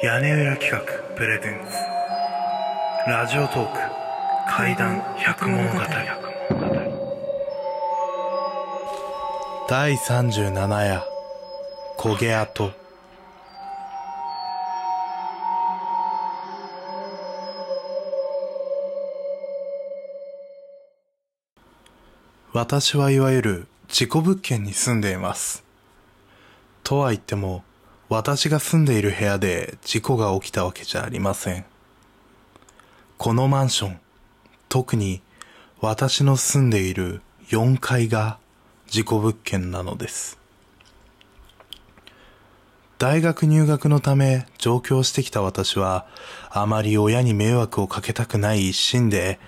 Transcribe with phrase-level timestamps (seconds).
[0.00, 0.80] 屋根裏企画
[1.16, 3.10] プレゼンツ。
[3.10, 3.78] ラジオトーク
[4.48, 5.80] 怪談百物語。
[9.68, 11.02] 第37夜
[11.98, 12.70] 焦げ跡。
[22.52, 25.64] 私はいわゆる事故物件に住んでいます。
[26.84, 27.64] とは言っても、
[28.08, 31.66] 私が住んでいる部屋で事故が起きたわけじゃありません。
[33.18, 34.00] このマンション、
[34.70, 35.20] 特に
[35.82, 38.38] 私の住んでいる4階が
[38.86, 40.38] 事故物件なのです。
[42.96, 46.06] 大学入学のため上京してきた私は、
[46.48, 49.38] あまり親に迷惑をかけたくない一心で、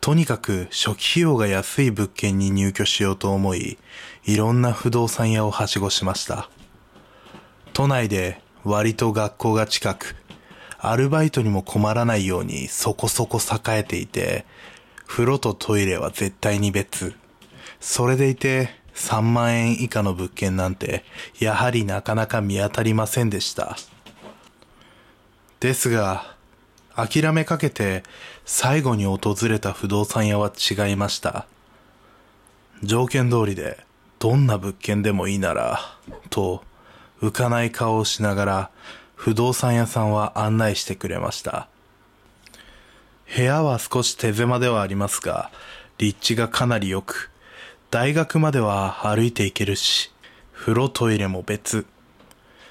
[0.00, 3.78] とにかく初期費用が安い物件に入居しようと思い、
[4.24, 6.50] いろんな不動産屋をはしごしました。
[7.72, 10.16] 都内で割と学校が近く、
[10.78, 14.44] アルバイトにも困らないようにそこそこ栄えていて、
[15.06, 17.14] 風呂とトイレは絶対に別。
[17.80, 21.04] それでいて3万円以下の物件なんて、
[21.38, 23.76] やはりなかなか見当たりませんでした。
[25.60, 26.36] ですが、
[26.94, 28.02] 諦めかけて
[28.44, 31.46] 最後に訪れた不動産屋は違いました。
[32.82, 33.84] 条件通りで
[34.18, 35.80] どんな物件でもいいなら、
[36.30, 36.62] と
[37.20, 38.70] 浮かない顔をしながら
[39.14, 41.68] 不動産屋さんは案内してくれました。
[43.36, 45.50] 部屋は少し手狭ではありますが、
[45.98, 47.30] 立地がかなり良く、
[47.90, 50.10] 大学までは歩いて行けるし、
[50.54, 51.86] 風呂トイレも別。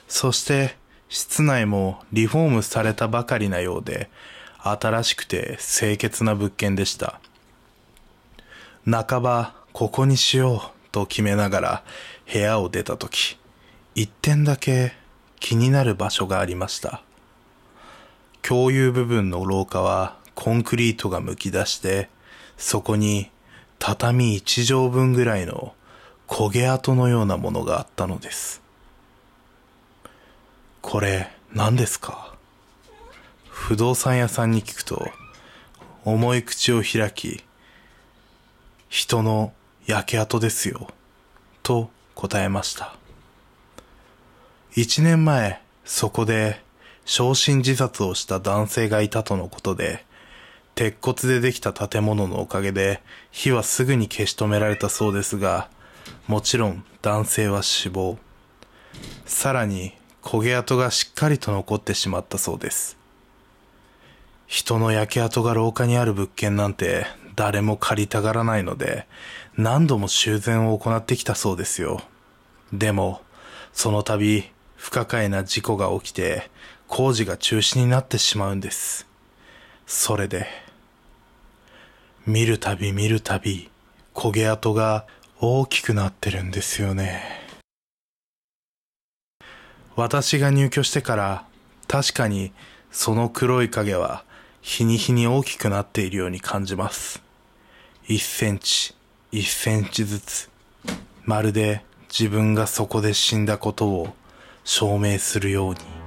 [0.08, 0.76] そして、
[1.08, 4.10] 室内もリフォームされたばかりなようで、
[4.58, 7.22] 新しくて清潔な物件でした。
[8.86, 11.84] 半ば、ここにしようと決めながら
[12.32, 13.38] 部屋を出たとき、
[14.00, 14.94] 一点だけ
[15.42, 17.02] 気になる場所がありました。
[18.42, 22.08] 共有部分の廊下はコンクリートが剥き出して、
[22.56, 23.30] そこに
[23.78, 25.74] 畳一畳分ぐらいの
[26.30, 28.62] 焦げ跡のようなものがあったのです。
[30.82, 32.34] これ何ですか？
[33.50, 35.10] 不動産屋さんに聞くと
[36.06, 37.44] 重い口を開き
[38.88, 39.52] 人の
[39.88, 40.88] 焼け跡ですよ
[41.64, 42.96] と答えました
[44.76, 46.62] 一年前そこで
[47.06, 50.06] 焼身自殺をした男性がいたとのことで
[50.76, 55.70] 鉄骨でできた建物のおかげで火はすぐに消し止められたそうですが
[56.28, 58.18] もちろん男性は死亡
[59.26, 62.98] さらに焦げ跡がしっかりと残ってしまったそうです。
[64.48, 69.08] 人の焼け跡が廊下にある物件なんて誰も借りたがらないので
[69.56, 72.02] 何度も修繕を行ってきたそうですよ。
[72.74, 73.22] でも、
[73.74, 76.50] その度不可解な事故が起きて
[76.88, 79.08] 工事が中止になってしまうんです。
[79.86, 80.48] それで、
[82.26, 83.70] 見るたび見るたび
[84.16, 85.06] 焦げ跡が
[85.42, 87.22] 大きくなってるんですよね。
[89.98, 91.46] 私が入居してから
[91.90, 92.54] 確かに
[92.90, 94.24] その黒い影は
[94.62, 97.22] 日に日に大きくなっているように感じます。
[98.08, 98.96] 1センチ、
[99.34, 100.50] 1センチずつ、
[101.26, 104.16] まるで自分がそこで死んだことを
[104.64, 105.99] 証明するように。